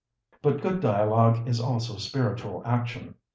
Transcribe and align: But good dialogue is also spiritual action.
But 0.41 0.63
good 0.63 0.79
dialogue 0.79 1.47
is 1.47 1.59
also 1.61 1.97
spiritual 1.97 2.63
action. 2.65 3.13